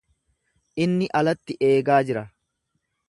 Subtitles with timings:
[0.85, 2.25] Inni alatti eegaa jira.